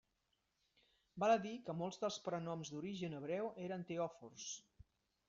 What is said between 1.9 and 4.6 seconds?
dels prenoms d'origen hebreu eren teòfors.